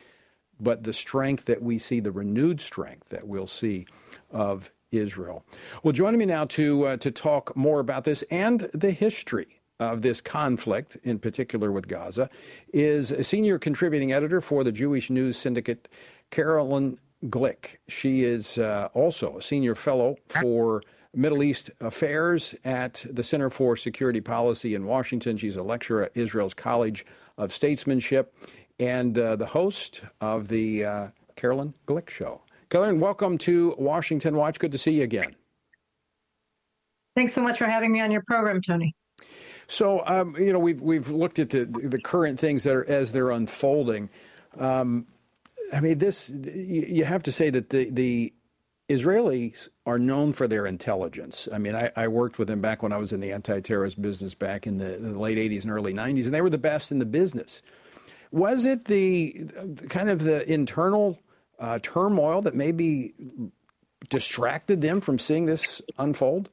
[0.60, 3.86] But the strength that we see, the renewed strength that we'll see
[4.30, 5.44] of Israel.
[5.82, 10.02] Well, joining me now to uh, to talk more about this and the history of
[10.02, 12.30] this conflict, in particular with Gaza,
[12.72, 15.88] is a senior contributing editor for the Jewish News Syndicate,
[16.30, 17.76] Carolyn Glick.
[17.88, 20.82] She is uh, also a senior fellow for
[21.16, 25.36] Middle East Affairs at the Center for Security Policy in Washington.
[25.36, 27.04] She's a lecturer at Israel's College
[27.38, 28.34] of Statesmanship
[28.78, 32.42] and uh, the host of the uh, Caroline Glick Show.
[32.70, 34.58] Carolyn, welcome to Washington Watch.
[34.58, 35.34] Good to see you again.
[37.14, 38.94] Thanks so much for having me on your program, Tony.
[39.66, 43.12] So, um, you know, we've we've looked at the the current things that are as
[43.12, 44.10] they're unfolding.
[44.58, 45.06] Um,
[45.72, 48.32] I mean, this you have to say that the the
[48.88, 51.48] Israelis are known for their intelligence.
[51.52, 54.34] I mean, I, I, worked with them back when I was in the anti-terrorist business
[54.34, 56.98] back in the, the, late 80s and early 90s, and they were the best in
[56.98, 57.62] the business.
[58.30, 59.48] Was it the
[59.88, 61.18] kind of the internal
[61.58, 63.14] uh, turmoil that maybe
[64.10, 66.50] distracted them from seeing this unfold?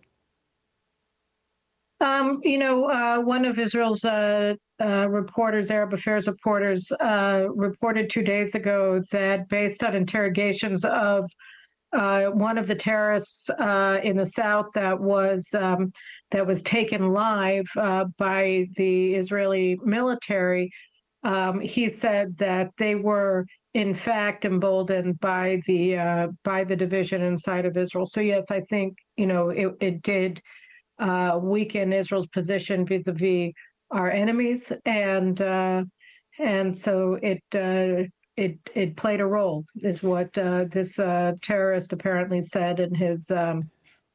[1.99, 8.09] Um, you know, uh, one of Israel's uh, uh, reporters, Arab Affairs reporters, uh, reported
[8.09, 11.29] two days ago that based on interrogations of
[11.93, 15.91] uh, one of the terrorists uh, in the south that was um,
[16.31, 20.71] that was taken live uh, by the Israeli military.
[21.23, 27.21] Um, he said that they were in fact emboldened by the uh, by the division
[27.21, 28.05] inside of Israel.
[28.05, 30.41] So yes, I think you know it, it did
[30.99, 33.51] uh, weaken Israel's position vis-a-vis
[33.91, 35.83] our enemies, and uh,
[36.39, 37.43] and so it
[38.37, 43.29] it it played a role, is what uh, this uh, terrorist apparently said in his
[43.31, 43.61] um,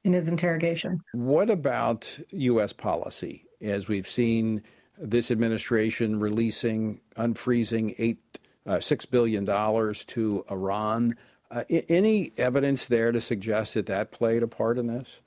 [0.04, 1.00] in his interrogation.
[1.12, 2.72] What about U.S.
[2.72, 4.62] policy, as we've seen
[4.98, 11.16] this administration releasing, unfreezing eight uh, six billion dollars to Iran?
[11.50, 15.20] Uh, any evidence there to suggest that that played a part in this?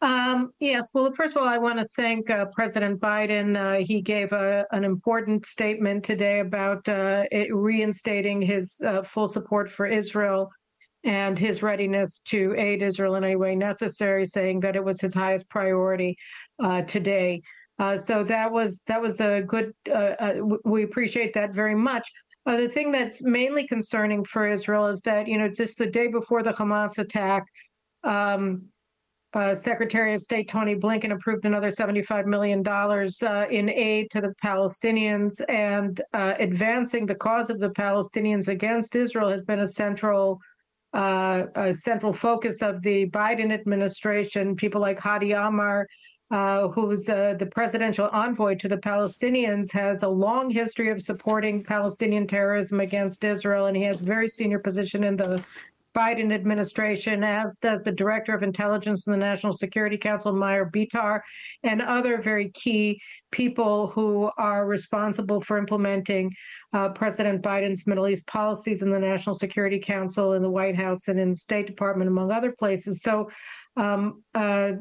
[0.00, 0.88] Um, yes.
[0.94, 3.56] Well, first of all, I want to thank uh, President Biden.
[3.56, 9.72] Uh, he gave a, an important statement today about uh, reinstating his uh, full support
[9.72, 10.50] for Israel
[11.04, 15.14] and his readiness to aid Israel in any way necessary, saying that it was his
[15.14, 16.16] highest priority
[16.62, 17.42] uh, today.
[17.80, 19.72] Uh, so that was that was a good.
[20.64, 22.08] we appreciate that very much.
[22.46, 26.44] the thing that's mainly concerning for Israel is that you know just the day before
[26.44, 27.44] the Hamas attack.
[28.04, 28.68] Um,
[29.34, 34.34] uh, Secretary of State Tony Blinken approved another $75 million uh, in aid to the
[34.42, 40.40] Palestinians, and uh, advancing the cause of the Palestinians against Israel has been a central
[40.94, 44.56] uh, a central focus of the Biden administration.
[44.56, 45.86] People like Hady Amr,
[46.30, 51.62] uh, who's uh, the presidential envoy to the Palestinians, has a long history of supporting
[51.62, 55.44] Palestinian terrorism against Israel, and he has a very senior position in the
[55.96, 61.20] Biden administration, as does the Director of Intelligence in the National Security Council, Maher Bitar,
[61.62, 66.32] and other very key people who are responsible for implementing
[66.72, 71.08] uh, President Biden's Middle East policies in the National Security Council, in the White House,
[71.08, 73.02] and in the State Department, among other places.
[73.02, 73.30] So
[73.76, 74.72] um, uh,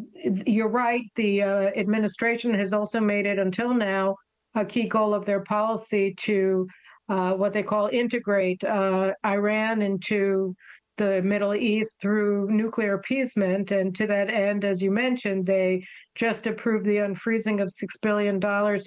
[0.45, 1.03] you're right.
[1.15, 4.15] The uh, administration has also made it until now
[4.55, 6.67] a key goal of their policy to
[7.09, 10.55] uh, what they call integrate uh, Iran into
[10.97, 13.71] the Middle East through nuclear appeasement.
[13.71, 15.85] And to that end, as you mentioned, they
[16.15, 18.35] just approved the unfreezing of $6 billion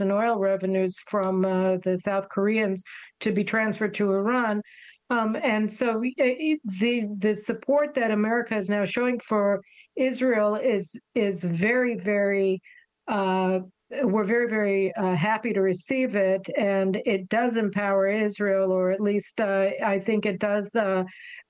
[0.01, 2.83] in oil revenues from uh, the South Koreans
[3.21, 4.63] to be transferred to Iran.
[5.11, 9.61] Um, and so the the support that America is now showing for
[9.97, 12.63] Israel is is very very
[13.09, 13.59] uh,
[14.03, 19.01] we're very, very uh, happy to receive it, and it does empower Israel, or at
[19.01, 20.75] least uh, I think it does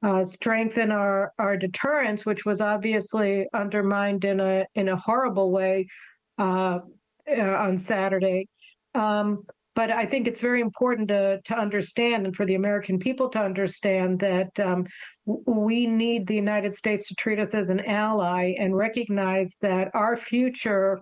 [0.02, 5.86] uh, strengthen our our deterrence, which was obviously undermined in a in a horrible way
[6.38, 6.80] uh,
[7.28, 8.48] uh, on Saturday.
[8.94, 9.44] Um,
[9.76, 13.38] but I think it's very important to to understand, and for the American people to
[13.38, 14.86] understand that um,
[15.24, 20.16] we need the United States to treat us as an ally and recognize that our
[20.16, 20.98] future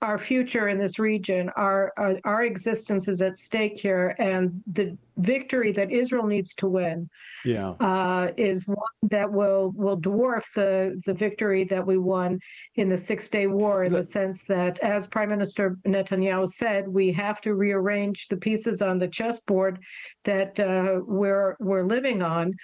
[0.00, 4.96] our future in this region, our, our, our existence is at stake here, and the
[5.16, 7.10] victory that Israel needs to win,
[7.44, 12.38] yeah, uh, is one that will will dwarf the the victory that we won
[12.76, 17.12] in the Six Day War, in the sense that, as Prime Minister Netanyahu said, we
[17.12, 19.80] have to rearrange the pieces on the chessboard
[20.24, 22.54] that uh, we're we're living on.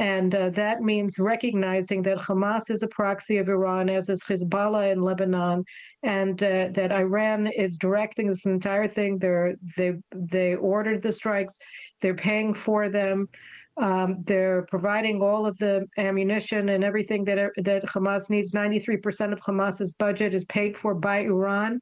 [0.00, 4.92] And uh, that means recognizing that Hamas is a proxy of Iran, as is Hezbollah
[4.92, 5.62] in Lebanon,
[6.02, 9.18] and uh, that Iran is directing this entire thing.
[9.18, 11.58] They're, they they ordered the strikes.
[12.00, 13.28] They're paying for them.
[13.76, 18.54] Um, they're providing all of the ammunition and everything that that Hamas needs.
[18.54, 21.78] Ninety three percent of Hamas's budget is paid for by Iran,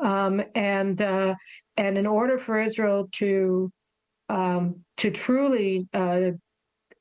[0.00, 1.36] um, and uh,
[1.76, 3.70] and in order for Israel to
[4.28, 6.32] um, to truly uh,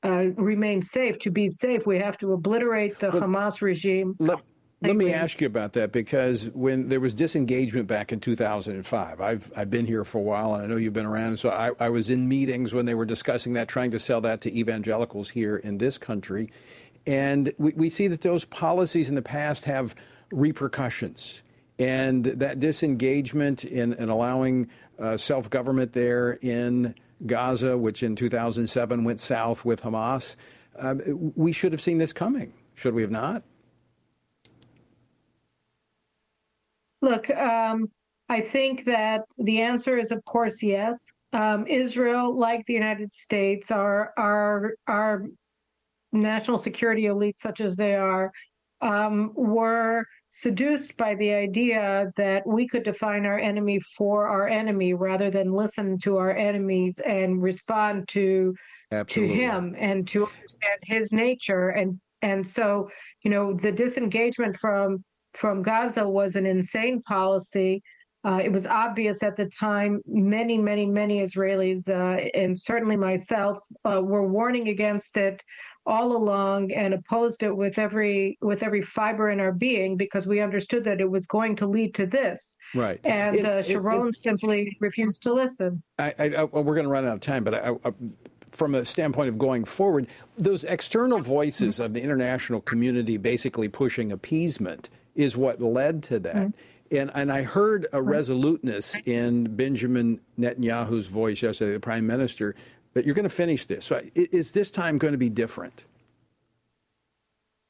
[0.04, 1.20] uh, remain safe.
[1.20, 4.16] To be safe, we have to obliterate the Hamas regime.
[4.20, 4.40] Let,
[4.82, 9.52] let me ask you about that because when there was disengagement back in 2005, I've
[9.56, 11.38] I've been here for a while and I know you've been around.
[11.38, 14.42] So I, I was in meetings when they were discussing that, trying to sell that
[14.42, 16.52] to evangelicals here in this country,
[17.06, 19.94] and we, we see that those policies in the past have
[20.32, 21.44] repercussions,
[21.78, 26.96] and that disengagement in, in allowing uh, self government there in
[27.26, 30.36] Gaza, which in 2007 went south with Hamas.
[30.78, 30.96] Uh,
[31.36, 33.44] we should have seen this coming, should we have not?
[37.02, 37.90] Look, um,
[38.30, 41.06] I think that the answer is, of course, yes.
[41.34, 45.26] Um, Israel, like the United States, our our our
[46.12, 48.32] national security elites, such as they are,
[48.82, 54.94] um, were seduced by the idea that we could define our enemy for our enemy
[54.94, 58.56] rather than listen to our enemies and respond to
[58.92, 59.36] Absolutely.
[59.36, 62.90] to him and to understand his nature and and so
[63.24, 65.04] you know the disengagement from
[65.34, 67.82] from Gaza was an insane policy.
[68.24, 70.00] Uh, it was obvious at the time.
[70.06, 75.42] Many, many, many Israelis, uh, and certainly myself, uh, were warning against it
[75.86, 80.40] all along and opposed it with every with every fiber in our being because we
[80.40, 82.56] understood that it was going to lead to this.
[82.76, 83.00] Right.
[83.04, 85.82] And It- uh, Sharon it- simply refused to listen.
[85.98, 87.92] I, I, I, we're going to run out of time, but I, I,
[88.52, 90.08] from a standpoint of going forward,
[90.38, 96.36] those external voices of the international community basically pushing appeasement is what led to that.
[96.92, 102.56] And, and I heard a resoluteness in Benjamin Netanyahu's voice yesterday, the prime minister.
[102.94, 103.86] But you're going to finish this.
[103.86, 105.86] So is this time going to be different?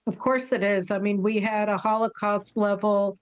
[0.08, 0.90] Of course it is.
[0.90, 3.18] I mean, we had a Holocaust level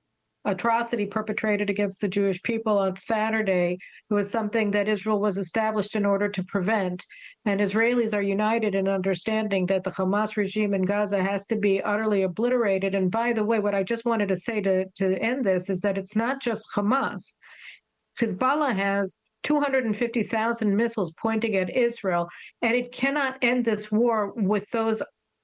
[0.45, 3.77] atrocity perpetrated against the Jewish people on Saturday.
[4.09, 7.05] It was something that Israel was established in order to prevent.
[7.45, 11.81] And Israelis are united in understanding that the Hamas regime in Gaza has to be
[11.81, 12.95] utterly obliterated.
[12.95, 15.81] And by the way, what I just wanted to say to, to end this is
[15.81, 17.33] that it's not just Hamas.
[18.17, 22.27] Hezbollah has 250,000 missiles pointing at Israel,
[22.61, 25.01] and it cannot end this war with those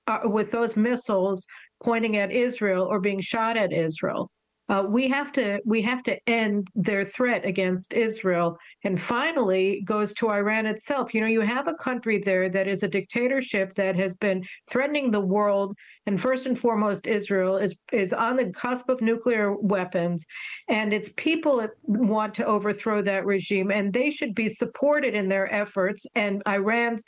[0.08, 1.46] uh, with those missiles
[1.84, 4.30] pointing at Israel or being shot at Israel.
[4.68, 8.58] Uh, we have to we have to end their threat against Israel.
[8.84, 11.14] And finally, goes to Iran itself.
[11.14, 15.12] You know, you have a country there that is a dictatorship that has been threatening
[15.12, 15.76] the world,
[16.08, 20.26] and first and foremost, Israel is is on the cusp of nuclear weapons,
[20.68, 25.54] and its people want to overthrow that regime, and they should be supported in their
[25.54, 26.08] efforts.
[26.16, 27.06] And Iran's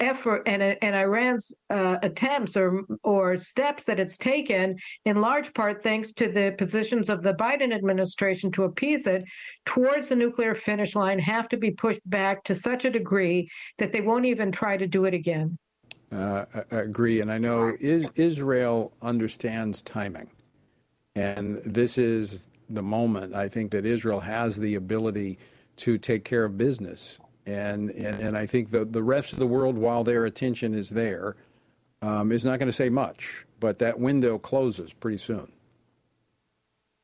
[0.00, 5.80] effort and and Iran's uh, attempts or or steps that it's taken, in large part
[5.80, 9.24] thanks to the positions of the Biden administration to appease it,
[9.64, 13.92] towards the nuclear finish line, have to be pushed back to such a degree that
[13.92, 15.56] they won't even try to do it again.
[16.12, 20.30] Uh, I agree, and I know is, Israel understands timing,
[21.16, 23.34] and this is the moment.
[23.34, 25.38] I think that Israel has the ability
[25.76, 29.46] to take care of business, and and, and I think the the rest of the
[29.46, 31.36] world, while their attention is there,
[32.02, 33.44] um, is not going to say much.
[33.60, 35.50] But that window closes pretty soon.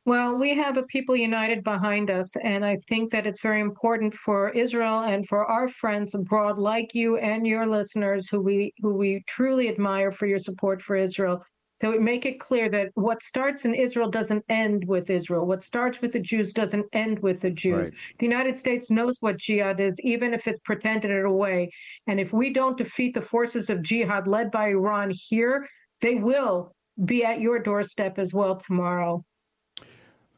[0.06, 4.14] Well, we have a people united behind us, and I think that it's very important
[4.14, 8.94] for Israel and for our friends abroad, like you and your listeners, who we who
[8.94, 11.44] we truly admire for your support for Israel,
[11.80, 15.46] that we make it clear that what starts in Israel doesn't end with Israel.
[15.46, 17.88] What starts with the Jews doesn't end with the Jews.
[17.88, 17.98] Right.
[18.18, 21.70] The United States knows what jihad is, even if it's pretended it away.
[22.06, 25.66] And if we don't defeat the forces of jihad led by Iran here,
[26.00, 26.74] they will
[27.04, 29.24] be at your doorstep as well tomorrow.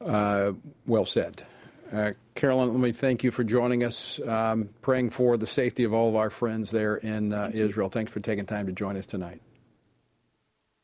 [0.01, 0.53] Uh,
[0.87, 1.45] well said.
[1.93, 5.93] Uh, Carolyn, let me thank you for joining us, um, praying for the safety of
[5.93, 7.91] all of our friends there in uh, Israel.
[7.91, 9.43] Thanks for taking time to join us tonight.